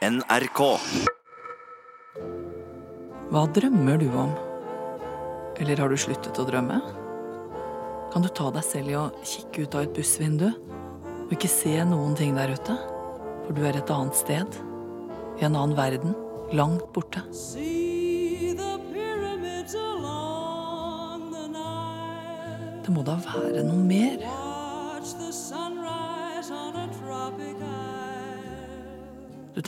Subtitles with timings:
[0.00, 0.60] NRK.
[3.28, 4.30] Hva drømmer du om?
[5.60, 6.78] Eller har du sluttet å drømme?
[8.08, 11.76] Kan du ta deg selv i å kikke ut av et bussvindu og ikke se
[11.84, 12.78] noen ting der ute?
[13.44, 14.56] For du er et annet sted,
[15.36, 16.16] i en annen verden,
[16.56, 17.20] langt borte.
[22.80, 24.39] Det må da være noe mer?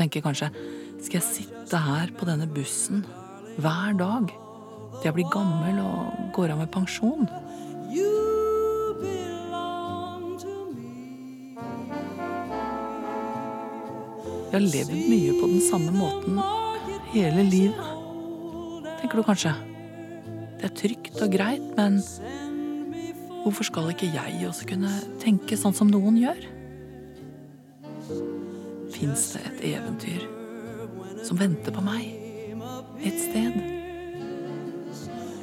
[0.03, 0.51] Tenker kanskje
[1.03, 3.05] skal jeg sitte her på denne bussen
[3.63, 4.31] hver dag
[4.99, 7.27] til jeg blir gammel og går av med pensjon?
[14.53, 16.37] Jeg har levd mye på den samme måten
[17.15, 17.93] hele livet.
[19.01, 19.55] Tenker du kanskje.
[20.61, 22.03] Det er trygt og greit, men
[23.43, 24.93] hvorfor skal ikke jeg også kunne
[25.25, 26.45] tenke sånn som noen gjør?
[28.93, 30.27] Fins det et eventyr
[31.25, 32.05] som venter på meg
[33.03, 33.57] et sted?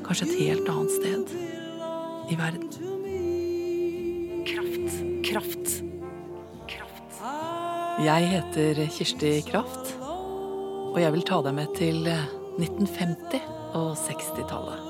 [0.06, 1.34] Kanskje et helt annet sted
[2.30, 2.70] i verden?
[4.50, 5.74] Kraft, kraft,
[6.70, 7.22] kraft.
[8.06, 14.86] Jeg heter Kirsti Kraft, og jeg vil ta deg med til 1950- og 60-tallet.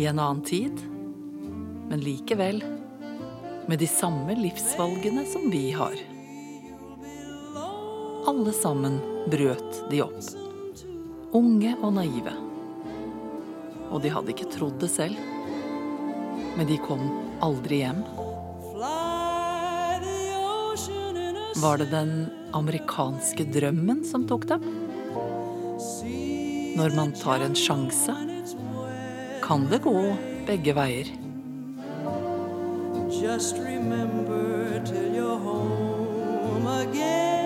[0.00, 0.80] I en annen tid,
[1.88, 2.62] men likevel
[3.68, 5.96] med de samme livsvalgene som vi har.
[8.26, 10.26] Alle sammen brøt de opp.
[11.34, 12.34] Unge og naive.
[13.90, 15.18] Og de hadde ikke trodd det selv.
[16.54, 17.02] Men de kom
[17.42, 18.04] aldri hjem.
[21.62, 22.14] Var det den
[22.54, 24.70] amerikanske drømmen som tok dem?
[26.78, 28.14] Når man tar en sjanse,
[29.42, 29.98] kan det gå
[30.46, 31.10] begge veier.
[33.10, 37.41] Just remember till you're home again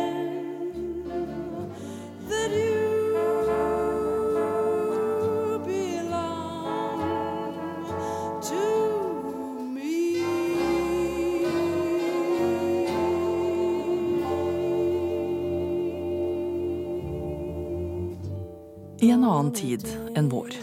[19.46, 19.86] annen tid
[20.16, 20.54] enn vår,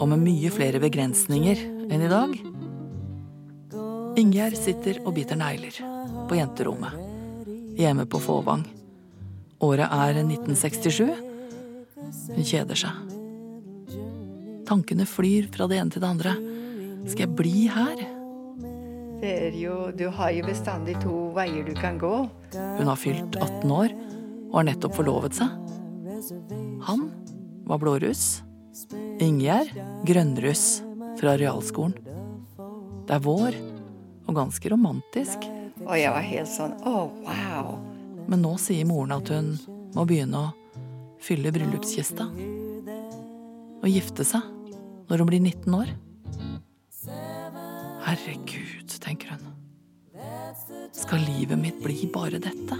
[0.00, 2.34] og med mye flere begrensninger enn i dag.
[4.20, 5.78] Ingjerd sitter og biter negler
[6.28, 6.92] på jenterommet,
[7.78, 8.66] hjemme på Fåvang.
[9.60, 11.08] Året er 1967.
[12.30, 13.16] Hun kjeder seg.
[14.68, 16.34] Tankene flyr fra det ene til det andre.
[17.08, 18.04] Skal jeg bli her?
[19.20, 22.12] Det er jo, du har jo bestandig to veier du kan gå.
[22.56, 23.96] Hun har fylt 18 år
[24.50, 25.56] og har nettopp forlovet seg.
[26.88, 27.08] Han
[27.70, 28.42] var blåruss.
[29.22, 29.70] Ingjerd
[30.06, 30.82] grønnruss
[31.20, 31.94] fra realskolen.
[33.06, 33.56] Det er vår,
[34.26, 35.46] og ganske romantisk.
[35.86, 36.94] Og jeg var helt sånn Å,
[37.24, 37.70] wow.
[38.30, 39.54] Men nå sier moren at hun
[39.94, 40.50] må begynne å
[41.22, 42.26] fylle bryllupskista.
[43.80, 44.44] Og gifte seg
[45.10, 45.94] når hun blir 19 år.
[48.06, 49.46] Herregud, tenker hun.
[50.94, 52.78] Skal livet mitt bli bare dette?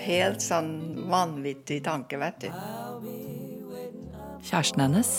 [0.00, 2.50] Helt sånn vanvittig tanke, vet du.
[4.40, 5.10] Kjæresten hennes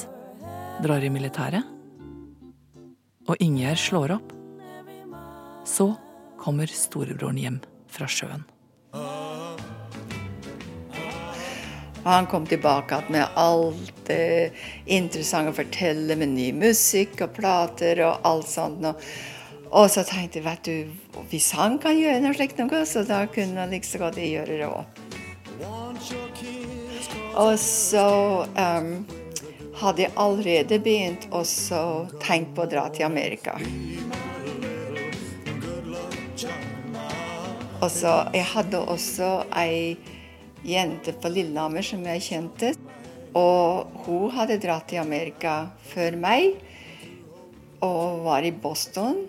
[0.81, 1.67] drar i militæret.
[3.29, 4.31] Og Ingjerd slår opp.
[5.67, 5.91] Så
[6.41, 7.59] kommer storebroren hjem
[7.91, 8.47] fra sjøen.
[12.01, 14.55] Han kom tilbake med alt det
[14.89, 18.81] interessante å fortelle, med ny musikk og plater og alt sånt.
[19.69, 23.27] Og, så tenkte jeg, vet du, hvis han kan gjøre noe slikt noe, så da
[23.29, 25.10] kunne han like så godt gjøre det òg.
[27.39, 28.07] Og så
[28.43, 28.89] um,
[29.79, 31.43] hadde jeg allerede begynt å
[32.19, 33.55] tenke på å dra til Amerika.
[37.81, 39.97] Og så Jeg hadde også ei
[40.67, 42.73] jente på Lillehammer som jeg kjente.
[43.33, 46.59] Og hun hadde dratt til Amerika før meg
[47.81, 49.23] og var i Boston.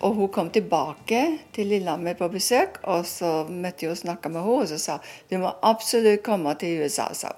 [0.00, 1.22] Og hun kom tilbake
[1.52, 4.98] til Lillehammer på besøk, og så møtte jeg og snakka med henne, og så sa
[5.30, 7.12] du må absolutt komme til USA.
[7.14, 7.34] sa.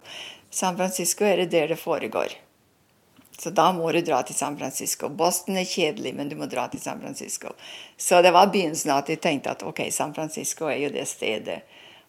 [0.51, 2.37] San Francisco er det der det foregår.
[3.41, 5.09] Så da må du dra til San Francisco.
[5.09, 7.55] Boston er kjedelig, men du må dra til San Francisco.
[7.97, 11.63] Så det var begynnelsen at jeg tenkte at ok, San Francisco er jo det stedet.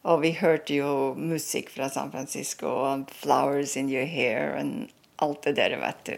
[0.04, 4.90] Og vi hørte jo musikk fra San Francisco, og 'Flowers in Your Hair' og
[5.22, 6.16] alt det der, vet du.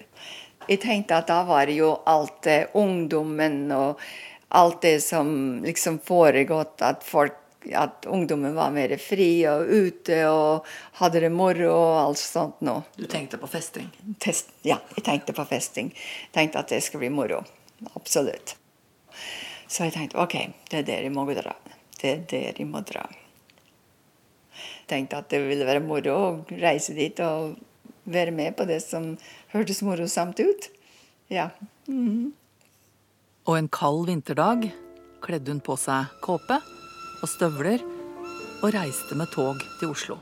[0.68, 4.02] Jeg tenkte at da var det jo alt det ungdommen og
[4.54, 7.40] alt det som liksom foregått, at folk
[7.72, 10.68] at ungdommen var mer fri og ute og
[11.00, 12.76] hadde det moro og alt sånt nå.
[12.98, 13.88] Du tenkte på festing?
[14.20, 15.94] Test, ja, jeg tenkte på festing.
[16.36, 17.44] Tenkte at det skulle bli moro.
[17.96, 18.56] Absolutt.
[19.68, 20.36] Så jeg tenkte ok,
[20.70, 21.56] det er der jeg må dra.
[22.00, 23.06] Det er der jeg må dra.
[24.90, 27.56] Tenkte at det ville være moro å reise dit og
[28.04, 29.14] være med på det som
[29.54, 30.70] hørtes morosamt ut.
[31.32, 31.50] Ja.
[33.44, 34.70] Og en kald vinterdag
[35.24, 36.60] kledde hun på seg kåpe
[37.24, 37.84] og støvler
[38.64, 40.18] og reiste med tog til Oslo.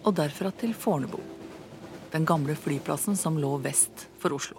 [0.00, 1.20] Og derfra til Fornebu,
[2.10, 4.56] den gamle flyplassen som lå vest for Oslo.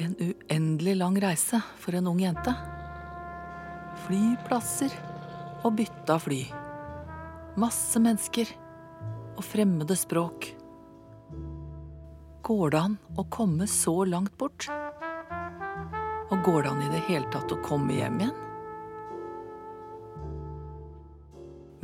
[0.00, 2.54] En uendelig lang reise for en ung jente.
[4.06, 4.94] Flyplasser
[5.62, 6.40] og bytte av fly.
[7.60, 8.50] Masse mennesker
[9.36, 10.50] og fremmede språk.
[12.44, 14.68] Går det an å komme så langt bort?
[16.32, 18.36] Og går det an i det hele tatt å komme hjem igjen?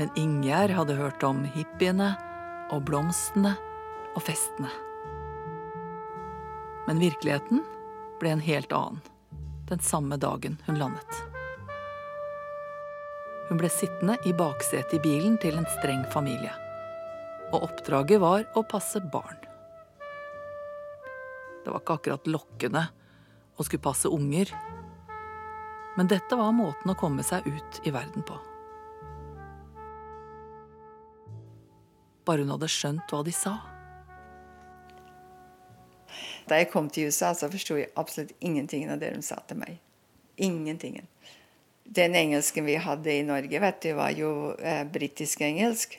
[0.00, 2.14] Men Ingjerd hadde hørt om hippiene
[2.72, 3.54] og blomstene
[4.14, 4.70] og festene.
[6.88, 7.64] Men virkeligheten
[8.20, 9.02] ble en helt annen
[9.70, 11.20] den samme dagen hun landet.
[13.48, 16.52] Hun ble sittende i baksetet i bilen til en streng familie.
[17.50, 19.38] Og oppdraget var å passe barn.
[21.64, 22.84] Det var ikke akkurat lokkende
[23.58, 24.52] å skulle passe unger.
[25.98, 28.38] Men dette var måten å komme seg ut i verden på.
[32.24, 33.56] Bare hun hadde skjønt hva de sa.
[36.50, 39.60] Da jeg kom til USA, så forsto jeg absolutt ingenting av det de sa til
[39.60, 39.78] meg.
[40.40, 41.06] Ingentingen.
[41.84, 45.96] Den engelsken vi hadde i Norge, vet du, var jo eh, britisk engelsk.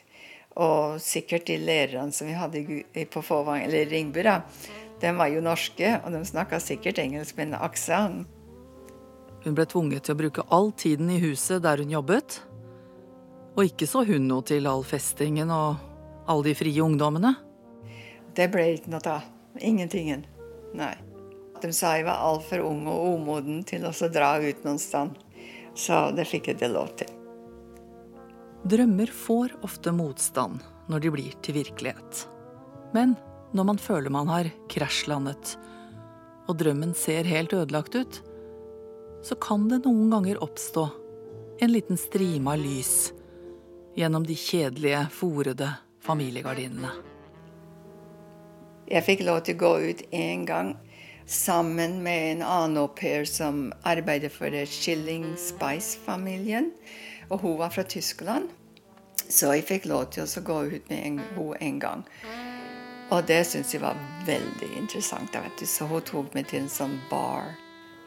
[0.59, 4.41] Og sikkert de lærerne som vi hadde på Fåvang, eller Ringbu, da,
[5.01, 8.27] de var jo norske, og de snakka sikkert engelsk med en aksent.
[9.41, 12.41] Hun ble tvunget til å bruke all tiden i huset der hun jobbet.
[13.57, 15.79] Og ikke så hun noe til all festingen og
[16.29, 17.33] alle de frie ungdommene.
[18.37, 19.25] Det ble ikke noe av.
[19.59, 20.21] Ingentingen.
[20.77, 20.93] Nei.
[21.61, 25.17] De sa jeg var altfor ung og umoden til å dra ut noen sted.
[25.75, 27.20] Så det fikk jeg det lov til.
[28.61, 30.61] Drømmer får ofte motstand
[30.91, 32.25] når de blir til virkelighet.
[32.93, 33.15] Men
[33.57, 35.55] når man føler man har krasjlandet,
[36.49, 38.19] og drømmen ser helt ødelagt ut,
[39.25, 40.87] så kan det noen ganger oppstå
[41.61, 43.11] en liten strime av lys
[43.97, 45.67] gjennom de kjedelige, forede
[46.01, 46.93] familiegardinene.
[48.91, 50.73] Jeg fikk lov til å gå ut én gang
[51.31, 56.71] sammen med en annen au pair som arbeider for Schilling Spice-familien.
[57.31, 58.51] Og hun var fra Tyskland.
[59.31, 62.05] Så jeg fikk lov til å gå ut med en, hun en gang.
[63.11, 65.35] Og det syntes jeg var veldig interessant.
[65.63, 67.53] Så hun tok meg til en sånn bar,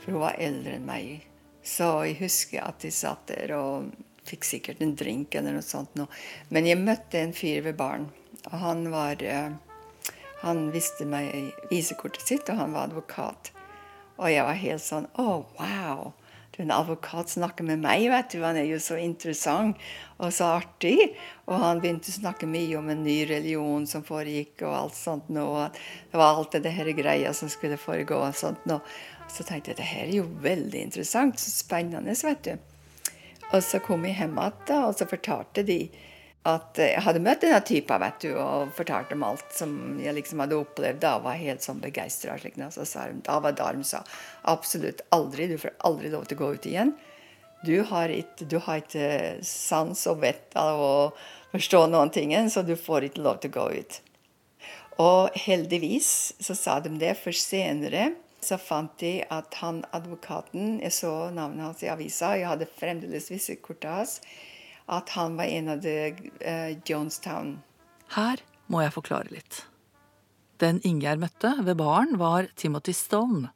[0.03, 1.25] for hun var eldre enn meg.
[1.65, 3.89] Så jeg husker at de satt der og
[4.29, 5.95] fikk sikkert en drink eller noe sånt.
[5.97, 6.07] nå.
[6.53, 8.11] Men jeg møtte en fyr ved baren,
[8.51, 9.53] og han var eh,
[10.45, 13.49] Han viste meg visekortet sitt, og han var advokat.
[14.19, 16.13] Og jeg var helt sånn Å, wow!
[16.63, 18.43] En advokat snakker med meg, vet du.
[18.45, 19.81] Han er jo så interessant
[20.23, 21.11] og så artig.
[21.49, 25.33] Og han begynte å snakke mye om en ny religion som foregikk, og alt sånt
[25.35, 25.49] nå.
[26.13, 28.79] Det var alt det her greia som skulle foregå og sånt nå.
[29.27, 31.43] Så tenkte jeg det her er jo veldig interessant.
[31.43, 32.55] Så spennende, vet du.
[33.51, 35.81] Og så kom jeg hjem igjen, og så fortalte de
[36.45, 40.43] at jeg hadde møtt denne typen, vet du, og fortalte om alt som jeg liksom
[40.45, 41.01] hadde opplevd.
[41.01, 42.37] Da var jeg helt sånn begeistra.
[42.75, 44.03] Så sa de, da var da de sa
[44.53, 46.93] absolutt aldri, du får aldri lov til å gå ut igjen.
[47.65, 49.09] Du har ikke, du har ikke
[49.49, 50.97] sans og vett av å
[51.55, 54.01] forstå noen ting, så du får ikke lov til å gå ut.
[55.01, 58.13] Og heldigvis så sa de det, for senere
[58.45, 63.31] så fant de at han advokaten Jeg så navnet hans i avisa, jeg hadde fremdeles
[63.33, 64.19] visittkortet hans.
[64.87, 65.95] At han var en av de
[66.41, 67.57] eh, Jonestown.
[68.15, 69.65] Her må jeg forklare litt.
[70.61, 73.51] Den Ingjerd møtte ved baren, var Timothy Stone.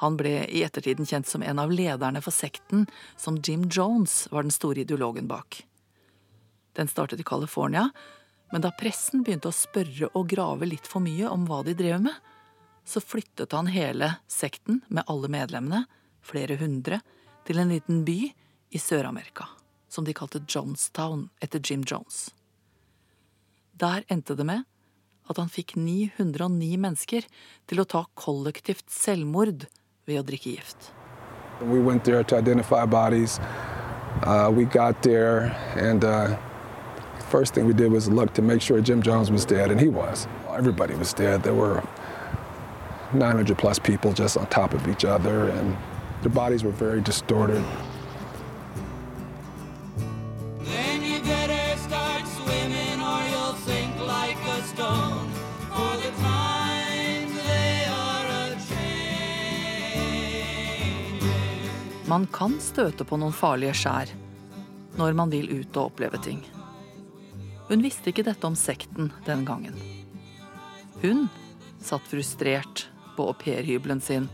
[0.00, 2.86] Han ble i ettertiden kjent som en av lederne for sekten
[3.20, 5.60] som Jim Jones var den store ideologen bak.
[6.72, 7.90] Den startet i California,
[8.50, 12.00] men da pressen begynte å spørre og grave litt for mye om hva de drev
[12.08, 12.16] med,
[12.84, 15.84] så flyttet han hele sekten med alle medlemmene,
[16.24, 17.02] flere hundre,
[17.44, 18.18] til en liten by
[18.72, 19.46] i Sør-Amerika,
[19.90, 22.30] som de kalte Johnstown etter Jim Jones.
[23.72, 24.64] Der endte det med
[25.30, 27.26] at han fikk 909 mennesker
[27.70, 29.66] til å ta kollektivt selvmord
[30.08, 30.90] ved å drikke gift.
[31.60, 33.38] We went there to identify bodies.
[34.26, 36.36] Uh, we got there, and uh,
[37.28, 39.88] first thing we did was look to make sure Jim Jones was dead, and he
[39.88, 40.26] was.
[40.50, 41.42] Everybody was dead.
[41.42, 41.82] There were
[43.12, 45.76] 900 plus people just on top of each other, and
[46.22, 47.64] their bodies were very distorted.
[62.10, 64.10] Man kan støte på noen farlige skjær
[64.98, 66.40] når man vil ut og oppleve ting.
[67.68, 69.76] Hun visste ikke dette om sekten den gangen.
[71.04, 71.28] Hun
[71.78, 74.26] satt frustrert på aupairhybelen sin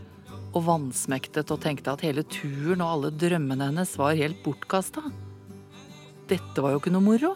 [0.55, 5.03] og vansmektet og tenkte at hele turen og alle drømmene hennes var helt bortkasta.
[6.31, 7.35] Dette var jo ikke noe moro.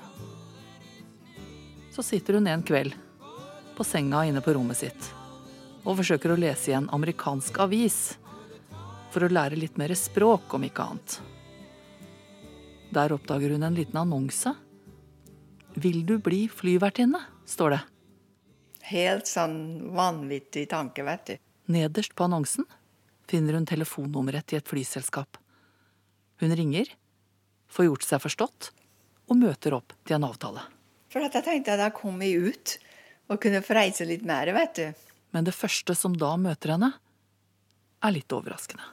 [1.93, 2.98] Så sitter hun en kveld
[3.77, 5.12] på senga inne på rommet sitt
[5.81, 8.01] og forsøker å lese i en amerikansk avis
[9.12, 11.20] for å lære litt mer språk, om ikke annet.
[12.91, 14.53] Der oppdager hun en liten annonse.
[15.80, 17.20] Vil du bli flyvertinne?
[17.48, 17.80] står det.
[18.91, 21.34] Helt sånn vanvittig tanke, vet du.
[21.72, 22.68] Nederst på annonsen
[23.32, 25.39] finner hun telefonnummeret til et flyselskap.
[26.41, 26.89] Hun ringer,
[27.72, 28.72] får gjort seg forstått
[29.32, 30.63] og møter opp til en avtale.
[31.12, 32.75] For at jeg tenkte at da kom jeg ut
[33.32, 35.06] og kunne få reise litt mer, vet du.
[35.32, 36.91] Men det første som da møter henne,
[38.01, 38.84] er litt overraskende.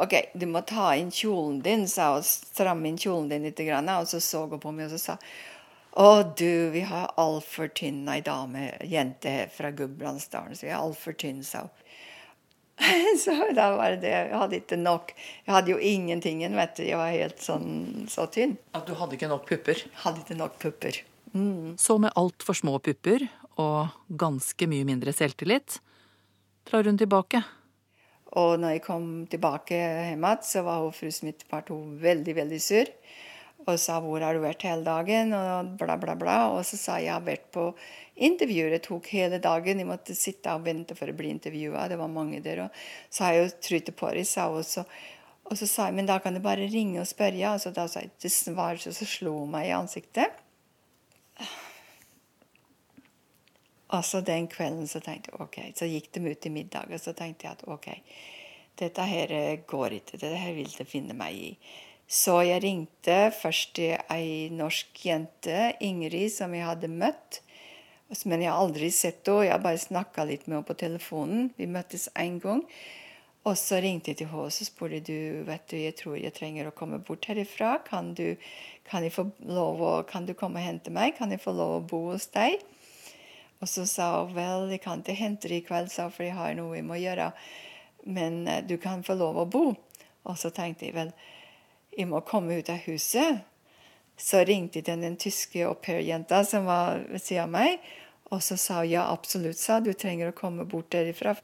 [0.00, 2.24] OK, du må ta inn kjolen din, sa hun.
[2.24, 3.60] Stramme inn kjolen din litt.
[3.60, 5.18] Og så så hun på meg og så sa
[5.92, 11.12] å, du, vi har altfor tynn ei dame, jente fra Gudbrandsdalen, så vi er altfor
[11.20, 11.82] tynn, sa hun.
[13.20, 14.10] Så da var det det.
[14.10, 15.12] Jeg hadde ikke nok.
[15.44, 16.82] Jeg hadde jo ingenting, vet du.
[16.88, 18.56] Jeg var helt sånn så tynn.
[18.74, 19.84] At du hadde ikke nok pupper?
[20.02, 20.98] Hadde ikke nok pupper.
[21.78, 23.28] Så med altfor små pupper
[23.60, 25.78] og ganske mye mindre selvtillit
[26.68, 27.44] drar hun tilbake.
[28.40, 32.88] Og når jeg kom tilbake hjem så var hun fru Smittepart veldig, veldig sur.
[33.66, 36.50] Og sa 'hvor har du vært hele dagen?' og bla, bla, bla.
[36.50, 37.74] Og så sa jeg 'jeg har vært på
[38.16, 38.70] intervjuer'.
[38.70, 39.78] Det tok hele dagen.
[39.78, 41.88] Jeg måtte sitte og vente for å bli intervjua.
[41.88, 42.64] Det var mange der.
[42.64, 42.70] Og
[43.10, 44.58] så har jeg jo trutt på det, sa hun.
[44.58, 44.84] også.
[45.44, 47.54] Og så sa jeg 'men da kan du bare ringe og spørre'.
[47.54, 50.30] Og så da sa jeg 'Det svarer', så slo hun meg i ansiktet.
[53.92, 57.00] Og så den kvelden så tenkte jeg ok, så gikk de ut i middag, og
[57.00, 57.88] så tenkte jeg at ok,
[58.80, 61.50] dette her eh, går ikke, dette her vil de finne meg i.
[62.12, 67.40] Så jeg ringte først til ei norsk jente, Ingrid, som jeg hadde møtt.
[68.28, 71.46] Men jeg har aldri sett henne, jeg har bare snakka litt med henne på telefonen.
[71.56, 72.60] Vi møttes én gang.
[73.48, 76.34] Og så ringte jeg til henne og så spurte du, vet du, jeg tror jeg
[76.36, 77.78] trenger å komme bort herifra.
[77.86, 78.36] Kan du,
[78.88, 81.16] kan jeg få lov å, kan du komme og hente meg?
[81.16, 82.60] Kan jeg få lov å bo hos deg?
[83.62, 86.26] Og så sa hun vel, jeg kan ikke hente deg i kveld, sa hun, for
[86.26, 87.30] jeg har noe jeg må gjøre.
[88.10, 89.64] Men eh, du kan få lov å bo.
[90.26, 91.12] Og så tenkte jeg vel,
[91.94, 93.44] jeg må komme ut av huset.
[94.18, 97.86] Så ringte jeg til den tyske au pair-jenta som var ved siden av meg.
[98.32, 101.36] Og så sa hun ja, absolutt, sa du trenger å komme bort derifra.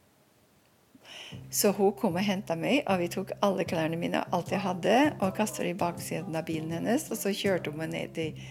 [1.53, 4.95] Så hun kom og henta meg, og vi tok alle klærne mine, alt jeg hadde,
[5.19, 7.07] og kasta i baksiden av bilen hennes.
[7.09, 8.49] Og så kjørte hun meg ned til,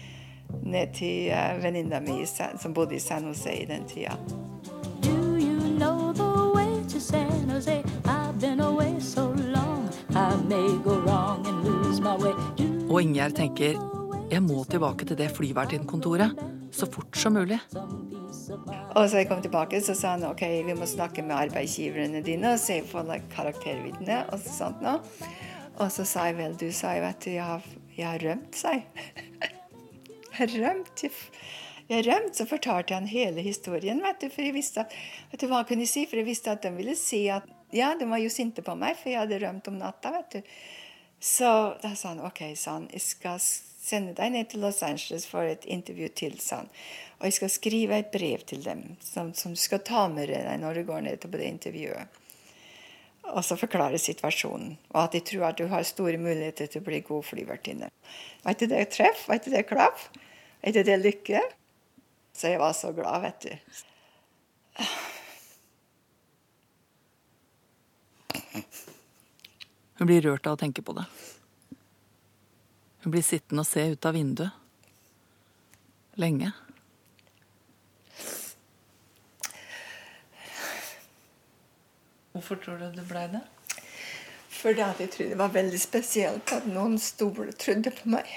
[0.63, 4.17] ned til uh, venninna mi som bodde i San Jose i den tida.
[12.89, 13.79] Og Ingjerd tenker
[14.29, 16.37] jeg må tilbake til det flyvertinnkontoret
[16.71, 17.59] så fort som mulig.
[18.95, 22.53] Og så jeg kom tilbake, så sa han ok, vi må snakke med arbeidsgiverne dine
[22.53, 24.99] og se på like, karaktervitne og sånt noe.
[25.79, 28.51] Og så sa jeg vel, du sa jo vet du, jeg har, jeg har rømt,
[28.57, 29.55] sa jeg.
[30.39, 31.01] Jeg har rømt.
[31.89, 34.93] Jeg rømte, Jeg så fortalte han hele historien, vet du, for jeg visste at,
[35.31, 37.43] vet du hva jeg kunne si, for jeg visste at de ville si at,
[37.75, 40.53] ja, de var jo sinte på meg, for jeg hadde rømt om natta, vet du.
[41.19, 41.49] Så
[41.81, 45.43] da sa han, ok, sa han, jeg skal sende deg ned til Los Angeles for
[45.43, 46.71] et intervju til, sa han.
[47.19, 50.55] Og jeg skal skrive et brev til dem, som, som du skal ta med deg
[50.61, 52.21] når du går ned på det intervjuet.
[53.33, 56.87] Og så forklare situasjonen, og at de tror at du har store muligheter til å
[56.87, 57.91] bli god flyvertinne.
[58.45, 59.27] Var ikke det treff?
[59.27, 60.07] Var ikke det klaff?
[60.61, 61.41] Er ikke det lykke?
[62.35, 63.53] Så jeg var så glad, vet du.
[69.99, 71.03] Hun blir rørt av å tenke på det.
[73.03, 74.51] Hun blir sittende og se ut av vinduet.
[76.19, 76.51] Lenge.
[82.31, 83.43] Hvorfor tror du det blei det?
[84.59, 88.27] Fordi jeg trodde det var veldig spesielt at noen store trodde på meg.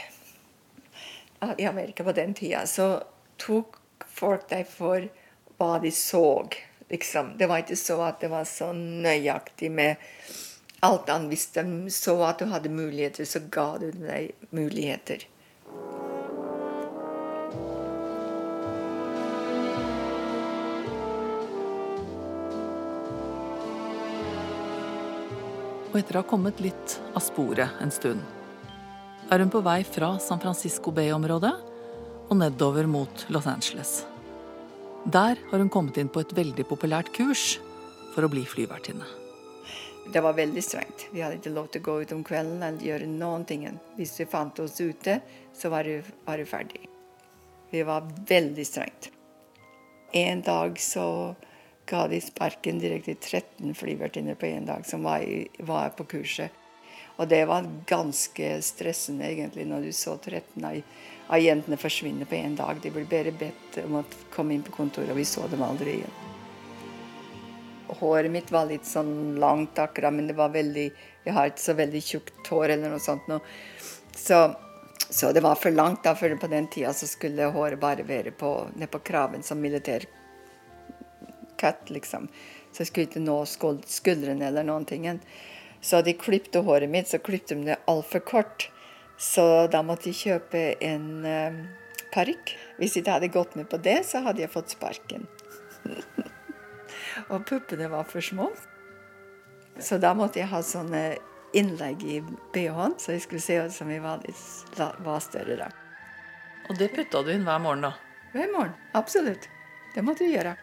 [1.45, 3.03] Ja, I Amerika på den tida så
[3.37, 3.75] tok
[4.07, 5.09] folk deg for
[5.59, 6.47] hva de så.
[6.87, 7.33] Liksom.
[7.39, 9.99] Det var ikke så at det var så nøyaktig med
[10.87, 11.33] alt annet.
[11.33, 15.25] Hvis de så at du hadde muligheter, så ga du deg muligheter.
[25.91, 28.23] Og etter å ha kommet litt av sporet en stund,
[29.33, 31.53] er hun på vei fra San Francisco Bay-området
[32.29, 34.03] og nedover mot Los Angeles.
[35.09, 37.57] Der har hun kommet inn på et veldig populært kurs
[38.13, 39.07] for å bli flyvertinne.
[40.13, 41.07] Det var veldig strengt.
[41.15, 43.65] Vi hadde ikke lov til å gå ut om kvelden eller gjøre noen ting.
[43.97, 45.21] Hvis vi fant oss ute,
[45.57, 46.85] så var det, var det ferdig.
[47.73, 49.09] Vi var veldig strengt.
[50.13, 51.07] En dag så
[51.89, 55.25] ga de sparken direkte til 13 flyvertinner på en dag som var,
[55.65, 56.62] var på kurset.
[57.17, 62.57] Og det var ganske stressende egentlig når du så 13 av, jentene forsvinne på en
[62.57, 62.81] dag.
[62.83, 65.99] De ble bare bedt om å komme inn på kontoret, og vi så dem aldri
[65.99, 66.19] igjen.
[67.93, 70.87] Håret mitt var litt sånn langt akkurat, men det var veldig
[71.23, 73.37] Jeg har ikke så veldig tjukt hår eller noe sånt nå.
[74.17, 74.39] Så,
[75.07, 78.33] så det var for langt, da, for på den tida så skulle håret bare være
[78.35, 80.09] på, ned på kraven som militær
[81.61, 82.27] cut, liksom.
[82.73, 85.07] Så jeg skulle ikke nå skuldrene eller noen ting.
[85.83, 88.69] Så de klipte håret mitt, så klipte de det altfor kort.
[89.19, 91.59] Så da måtte jeg kjøpe en uh,
[92.15, 92.55] parykk.
[92.79, 95.27] Hvis jeg ikke hadde gått med på det, så hadde jeg fått sparken.
[97.33, 98.53] Og puppene var for små.
[99.81, 101.03] Så da måtte jeg ha sånne
[101.57, 102.19] innlegg i
[102.55, 105.69] bh-en, så jeg skulle se ut som jeg var, litt, var større da.
[106.71, 107.93] Og det putta du inn hver morgen, da?
[108.33, 108.77] Hver morgen.
[108.97, 109.49] Absolutt.
[109.95, 110.55] Det måtte vi gjøre.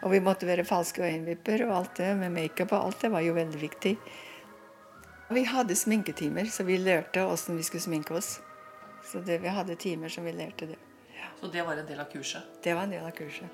[0.00, 3.24] Og vi måtte være falske øyenvipper og alt det med makeup og alt det var
[3.24, 3.96] jo veldig viktig.
[5.30, 8.38] Vi hadde sminketimer, så vi lærte åssen vi skulle sminke oss.
[9.06, 10.78] Så det, vi hadde timer som vi lærte det.
[11.40, 12.42] Så det var en del av kurset?
[12.62, 13.46] Det var en del av kurset.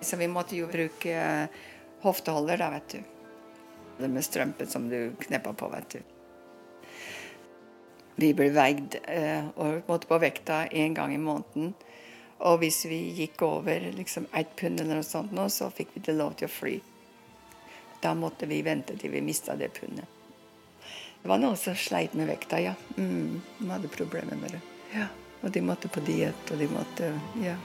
[0.00, 1.60] Så vi måtte jo bruke eh,
[2.00, 3.02] hofteholder, da, vet du.
[4.00, 6.00] Det med strømpen som du kneppa på, vet du.
[8.20, 11.74] Vi ble veid eh, og måtte på vekta én gang i måneden.
[12.40, 16.00] Og hvis vi gikk over liksom ett pund eller noe sånt, nå, så fikk vi
[16.00, 16.78] ikke lov til å fly.
[18.00, 20.08] Da måtte vi vente til vi mista det pundet.
[21.20, 22.72] Det var noen som sleit med vekta, ja.
[22.96, 24.60] Mm, de hadde problemer med det.
[24.94, 25.10] Ja.
[25.42, 27.58] Og de måtte på diett, og de måtte Ja.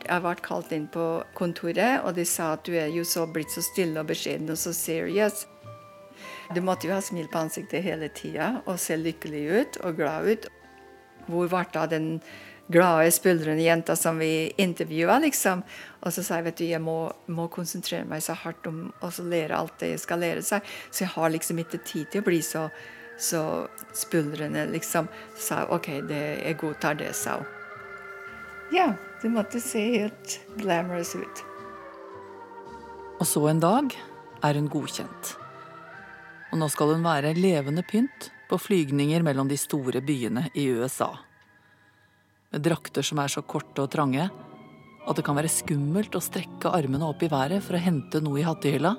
[0.00, 3.52] Jeg ble kalt inn på kontoret, og de sa at du er jo så blitt
[3.54, 5.44] så stille og beskjeden og så serious.
[6.54, 10.26] Du måtte jo ha smil på ansiktet hele tida og se lykkelig ut og glad
[10.26, 10.48] ut.
[11.26, 12.08] Hvor ble det den
[12.70, 15.62] glade, spuldrende jenta som vi intervjua, liksom?
[16.00, 19.10] Og så sa jeg vet du, jeg må, må konsentrere meg så hardt om å
[19.26, 22.28] lære alt det jeg skal lære seg, så jeg har liksom ikke tid til å
[22.30, 22.68] bli så,
[23.18, 23.42] så
[23.96, 25.10] spuldrende, liksom.
[25.34, 27.56] Så sa jeg OK, det, jeg godtar det, sa hun.
[28.70, 31.46] Ja, det måtte se helt glamorous ut.
[33.18, 33.96] Og så en dag
[34.46, 35.34] er hun godkjent.
[36.50, 41.12] Og nå skal hun være levende pynt på flygninger mellom de store byene i USA.
[42.50, 46.72] Med drakter som er så korte og trange at det kan være skummelt å strekke
[46.74, 48.96] armene opp i været for å hente noe i hattehylla.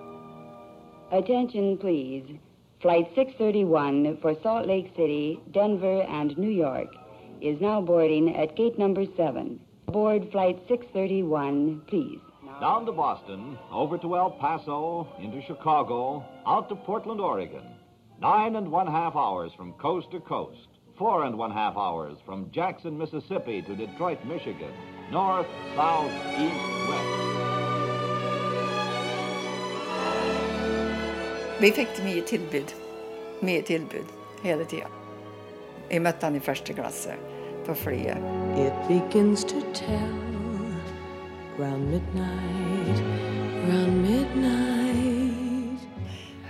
[1.12, 2.40] Attention, please.
[2.82, 6.96] Flight 631 for Salt Lake City, Denver, and New York
[7.42, 9.60] is now boarding at gate number 7.
[9.92, 12.22] Board flight 631, please.
[12.62, 17.81] Down to Boston, over to El Paso, into Chicago, out to Portland, Oregon.
[18.22, 20.68] Nine and one half hours from coast to coast.
[20.96, 24.72] Four and one half hours from Jackson, Mississippi to Detroit, Michigan.
[25.12, 27.22] North, south, east, west.
[31.62, 32.74] Vi fikk mye tilbud.
[33.42, 34.92] Mye tilbud hele tida.
[35.90, 37.18] Jeg møtte han i første klasse
[37.66, 38.22] på flyet.
[38.54, 40.14] It begins to tell
[41.58, 43.02] round midnight,
[43.66, 44.62] round midnight.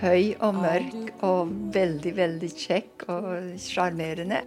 [0.02, 3.26] Høy og mørk og veldig, veldig kjekk og
[3.62, 4.42] sjarmerende.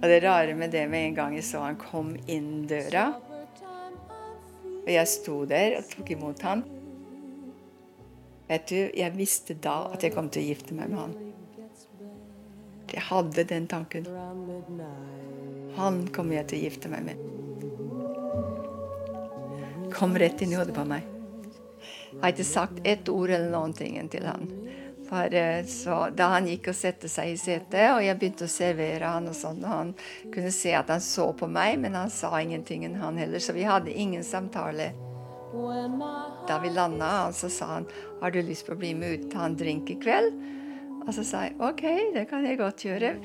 [0.00, 3.10] Og det rare med det med en gang jeg så han kom inn døra,
[4.80, 6.62] og jeg sto der og tok imot han
[8.50, 11.12] Vet du, jeg visste da at jeg kom til å gifte meg med han.
[12.90, 14.08] Jeg hadde den tanken.
[15.76, 17.16] Han kommer jeg til å gifte meg med.
[19.94, 21.06] Kom rett inn i hodet på meg.
[22.10, 24.50] Jeg har ikke sagt ett ord eller noen ting til han.
[25.10, 28.52] For eh, så, Da han gikk og satte seg i setet, og jeg begynte å
[28.52, 29.92] servere han og sånn, og han
[30.30, 33.66] kunne se at han så på meg, men han sa ingenting, han heller, så vi
[33.66, 34.92] hadde ingen samtale.
[36.46, 37.88] Da vi landa, så sa han
[38.20, 40.30] har du lyst på å bli med ut og ta en drink i kveld.
[41.00, 41.82] Og så sa jeg OK,
[42.14, 43.16] det kan jeg godt gjøre.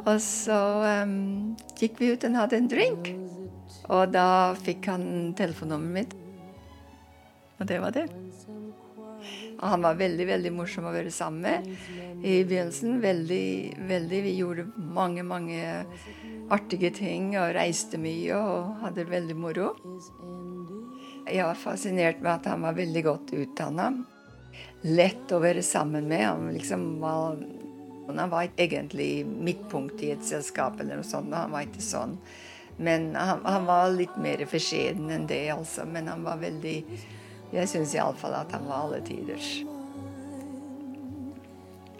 [0.00, 0.56] Og så
[1.04, 3.12] um, gikk vi ut og hadde en drink.
[3.90, 6.18] Og da fikk han telefonnummeret mitt.
[7.60, 8.08] Og det var det.
[9.60, 12.96] Og han var veldig veldig morsom å være sammen med i begynnelsen.
[13.02, 13.46] Veldig,
[13.90, 14.20] veldig.
[14.24, 15.60] Vi gjorde mange, mange
[16.50, 19.74] artige ting og reiste mye og hadde det veldig moro.
[21.28, 23.90] Jeg var fascinert med at han var veldig godt utdanna.
[24.88, 26.24] Lett å være sammen med.
[26.24, 27.36] Han, liksom var,
[28.08, 31.36] han var egentlig midtpunkt i et selskap eller noe sånt.
[31.36, 32.16] Han var ikke sånn.
[32.80, 35.84] Men han, han var litt mer beskjeden enn det, altså.
[35.84, 36.78] Men han var veldig
[37.50, 39.60] Jeg syns iallfall at han var alle tiders.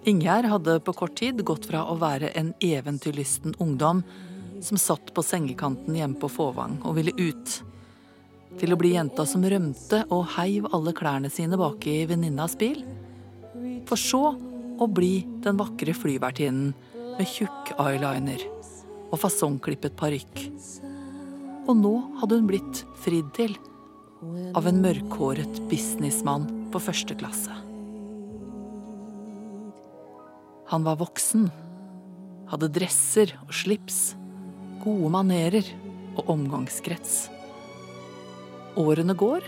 [0.09, 4.01] Ingjerd hadde på kort tid gått fra å være en eventyrlysten ungdom
[4.65, 7.59] som satt på sengekanten hjemme på Fåvang og ville ut,
[8.61, 12.81] til å bli jenta som rømte og heiv alle klærne sine bak i venninnas bil,
[13.89, 14.23] for så
[14.81, 16.73] å bli den vakre flyvertinnen
[17.19, 18.47] med tjukk eyeliner
[19.11, 20.47] og fasongklippet parykk.
[21.69, 23.57] Og nå hadde hun blitt fridd til
[24.55, 27.55] av en mørkhåret businessmann på første klasse.
[30.71, 31.49] Han var voksen,
[32.53, 34.15] hadde dresser og slips,
[34.85, 35.67] gode manerer
[36.21, 37.25] og omgangskrets.
[38.79, 39.47] Årene går,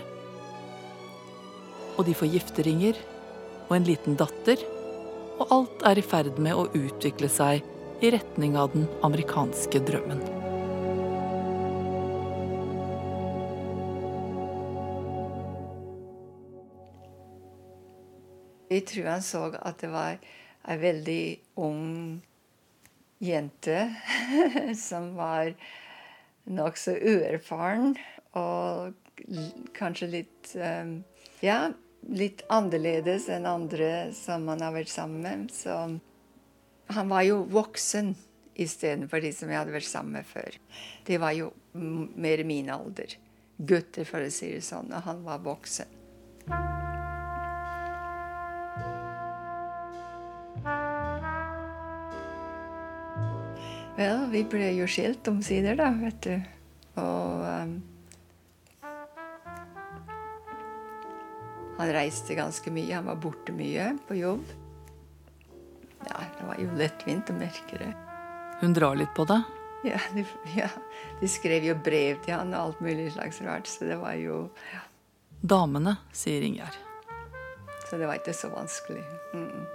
[1.93, 2.99] og de får gifteringer
[3.69, 4.59] og en liten datter,
[5.39, 7.63] og alt er i ferd med å utvikle seg
[8.03, 10.42] i retning av den amerikanske drømmen.
[18.73, 20.17] Jeg tror han så at det var
[20.63, 21.23] ei veldig
[21.61, 22.21] ung
[23.23, 23.77] jente
[24.87, 25.53] som var
[26.49, 27.93] nokså uerfaren
[28.39, 28.93] og
[29.77, 30.99] kanskje litt eh,
[31.43, 31.57] Ja,
[32.07, 35.49] litt annerledes enn andre som han har vært sammen med.
[35.51, 35.75] Så
[36.95, 38.13] han var jo voksen
[38.53, 40.55] istedenfor de som jeg hadde vært sammen med før.
[41.07, 43.17] De var jo mer min alder.
[43.57, 44.91] Gutter, for å si det sånn.
[44.93, 45.99] Og han var voksen.
[54.33, 56.35] Vi ble jo skilt omsider, da, vet du.
[57.01, 57.73] Og um,
[61.77, 62.93] Han reiste ganske mye.
[62.95, 64.45] Han var borte mye på jobb.
[66.07, 67.89] Ja, det var jo lettvint og mørkere.
[68.61, 69.41] Hun drar litt på det.
[69.83, 70.23] Ja, de,
[70.55, 70.69] ja,
[71.19, 74.45] de skrev jo brev til han og alt mulig slags rart, så det var jo
[74.71, 74.83] ja,
[75.43, 76.77] Damene, sier Ingjerd.
[77.89, 79.03] Så det var ikke så vanskelig.
[79.35, 79.65] Mm.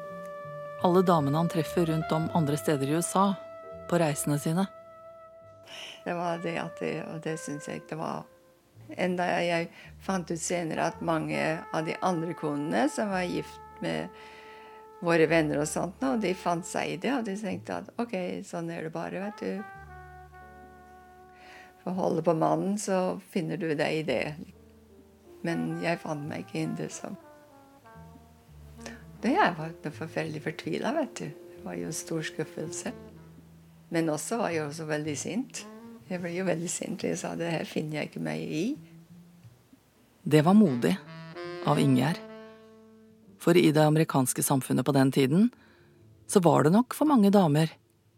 [0.88, 3.34] Alle damene han treffer rundt om andre steder i USA,
[3.88, 4.66] på reisene sine.
[6.04, 8.26] Det var det at det, og det syns jeg det var
[8.96, 9.66] Enda jeg
[10.00, 11.40] fant ut senere at mange
[11.76, 14.08] av de andre konene som var gift med
[15.04, 18.14] våre venner og sånt, nå, de fant seg i det, og de tenkte at OK,
[18.48, 20.32] sånn er det bare, vet du.
[21.82, 24.22] For å holde på mannen, så finner du deg i det.
[25.46, 27.14] Men jeg fant meg ikke inn det som
[29.22, 31.28] Det jeg var forferdelig fortvila, vet du.
[31.28, 32.92] Det var jo en stor skuffelse.
[33.94, 35.64] Men også var jeg også veldig sint.
[36.08, 37.04] Jeg ble jo veldig sint.
[37.04, 38.64] Jeg sa det her finner jeg ikke meg i.
[40.28, 40.94] Det var modig
[41.68, 42.20] av Ingjerd.
[43.38, 45.50] For i det amerikanske samfunnet på den tiden
[46.28, 47.70] så var det nok for mange damer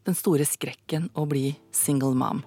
[0.09, 2.43] den store skrekken å bli single mom.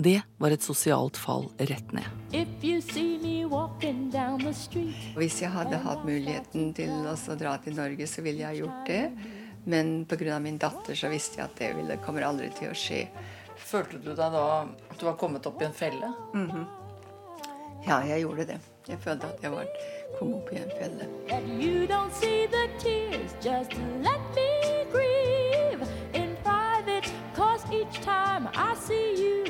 [0.00, 2.06] Det var et sosialt fall rett ned.
[2.32, 3.40] If you see me
[4.12, 8.46] down the street Hvis jeg hadde hatt muligheten til å dra til Norge, så ville
[8.46, 9.02] jeg gjort det.
[9.64, 10.38] Men pga.
[10.38, 13.04] min datter så visste jeg at det ville, kommer aldri til å skje.
[13.56, 16.12] Følte du deg da at du var kommet opp i en felle?
[17.86, 18.58] Ja, jeg gjorde det.
[18.88, 19.68] Jeg følte at jeg var,
[20.18, 21.06] kom opp i en felle.
[22.80, 23.68] tears.
[23.72, 24.48] Grieve private.
[29.20, 29.40] You.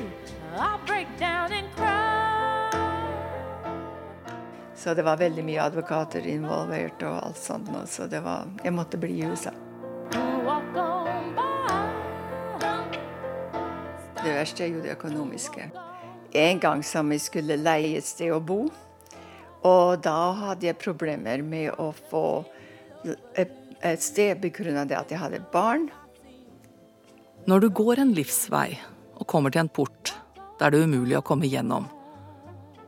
[4.75, 8.97] Så det var veldig mye advokater involvert og alt sånt så det var Jeg måtte
[8.97, 9.51] bli i USA.
[14.41, 15.67] Verste er jo det økonomiske.
[16.33, 18.63] En gang som jeg skulle leie et sted å bo,
[19.67, 22.25] og da hadde jeg problemer med å få
[23.37, 23.51] et,
[24.01, 25.89] sted det at jeg hadde barn.
[27.45, 28.79] Når du går en livsvei
[29.17, 30.13] og kommer til en port
[30.59, 31.87] der det er umulig å komme gjennom,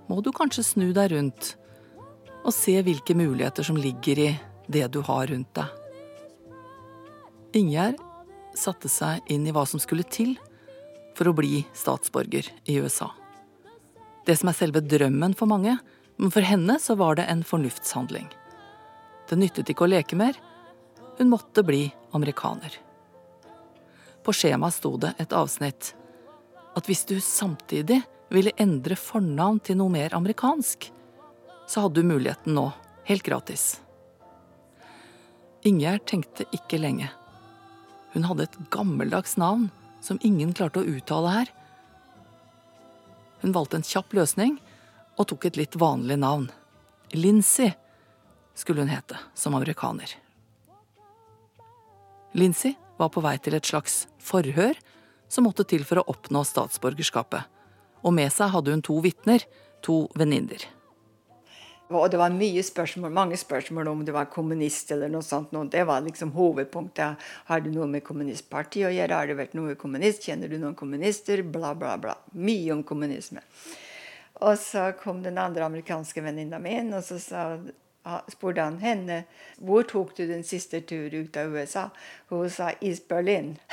[0.09, 1.55] må du kanskje snu deg rundt
[2.43, 4.31] og se hvilke muligheter som ligger i
[4.69, 5.69] det du har rundt deg.
[7.57, 8.01] Ingjerd
[8.57, 10.35] satte seg inn i hva som skulle til
[11.17, 13.09] for å bli statsborger i USA.
[14.25, 15.75] Det som er selve drømmen for mange,
[16.17, 18.29] men for henne så var det en fornuftshandling.
[19.29, 20.37] Det nyttet ikke å leke mer,
[21.17, 22.77] hun måtte bli amerikaner.
[24.23, 25.93] På skjemaet sto det et avsnitt
[26.73, 27.99] at hvis du samtidig
[28.33, 30.87] ville endre fornavn til noe mer amerikansk,
[31.69, 32.69] så hadde du muligheten nå,
[33.05, 33.77] helt gratis.
[35.67, 37.11] Ingjerd tenkte ikke lenge.
[38.15, 39.69] Hun hadde et gammeldags navn
[40.03, 41.51] som ingen klarte å uttale her.
[43.43, 44.57] Hun valgte en kjapp løsning
[45.17, 46.49] og tok et litt vanlig navn.
[47.15, 47.69] Lincy
[48.55, 50.11] skulle hun hete som amerikaner.
[52.33, 54.77] Lincy var på vei til et slags forhør
[55.31, 57.43] som måtte til for å oppnå statsborgerskapet,
[58.03, 59.45] og med seg hadde hun to vitner,
[59.85, 60.61] to venninner.
[61.93, 65.53] Og det var mye spørsmål, mange spørsmål om du var kommunist eller noe sånt.
[65.71, 67.21] Det var liksom hovedpunktet.
[67.49, 69.19] Har du noe med kommunistpartiet å gjøre?
[69.19, 70.25] Har du vært noe kommunist?
[70.25, 71.43] Kjenner du noen kommunister?
[71.43, 72.17] Bla, bla, bla.
[72.33, 73.43] Mye om kommunisme.
[74.43, 77.57] Og så kom den andre amerikanske venninna mi inn, og så sa,
[78.31, 79.23] spurte han henne
[79.61, 81.89] hvor tok du den siste tur ut av USA.
[82.31, 83.57] Hun sa East Berlin.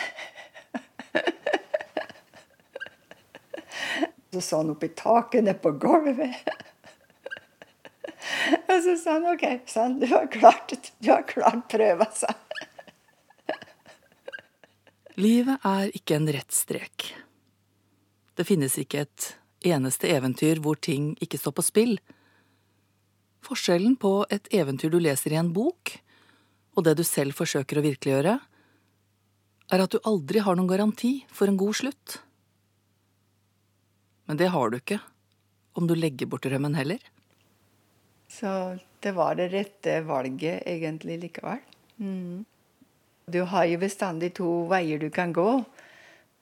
[4.33, 6.35] så så han opp i taket, nede på gulvet.
[8.71, 12.47] Og så sa han OK, sånn, du har klart, du klart prøva, sa han.
[15.21, 17.11] Livet er ikke en rett strek.
[18.39, 19.27] Det finnes ikke et
[19.69, 21.99] eneste eventyr hvor ting ikke står på spill.
[23.45, 25.93] Forskjellen på et eventyr du leser i en bok,
[26.77, 28.39] og det du selv forsøker å virkeliggjøre,
[29.71, 32.21] er at du aldri har noen garanti for en god slutt.
[34.31, 35.01] Men det har du ikke
[35.79, 37.03] om du legger bort drømmen heller.
[38.31, 41.61] Så det var det rette valget egentlig likevel.
[41.99, 42.45] Mm.
[43.31, 45.49] Du har jo bestandig to veier du kan gå.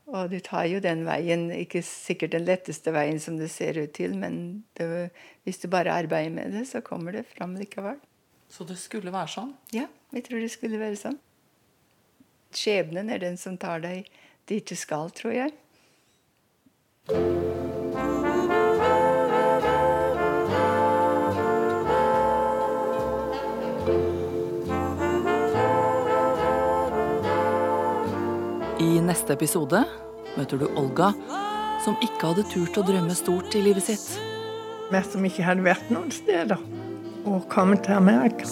[0.08, 3.92] Og du tar jo den veien, ikke sikkert den letteste veien som det ser ut
[3.96, 5.10] til, men det,
[5.44, 7.98] hvis du bare arbeider med det, så kommer det fram likevel.
[8.48, 9.52] Så det skulle være sånn?
[9.76, 9.84] Ja,
[10.16, 11.20] jeg tror det skulle være sånn.
[12.56, 14.08] Skjebnen er den som tar deg
[14.48, 15.52] dit du skal, tror jeg.
[28.78, 29.80] I neste episode
[30.36, 31.08] møter du Olga,
[31.82, 34.04] som ikke hadde turt å drømme stort i livet sitt.
[34.92, 36.62] Vi som ikke hadde vært noen steder
[37.26, 38.46] og kommet til Amerika.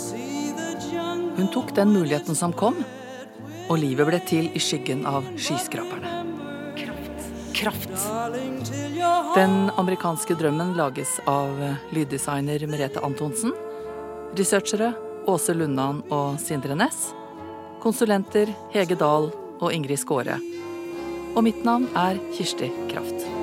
[1.37, 2.83] Hun tok den muligheten som kom,
[3.71, 6.11] og livet ble til i skyggen av skyskraperne.
[7.55, 7.95] Kraft.
[9.39, 11.55] Den amerikanske drømmen lages av
[11.95, 13.55] lyddesigner Merete Antonsen.
[14.35, 14.91] Researchere
[15.31, 17.13] Åse Lundan og Sindre Næss.
[17.79, 20.41] Konsulenter Hege Dahl og Ingrid Skåre.
[21.37, 23.36] Og mitt navn er Kirsti Kraft.